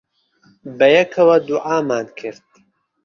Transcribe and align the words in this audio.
بەیەکەوە 0.77 1.37
دوعامان 1.47 2.05
کرد. 2.19 2.45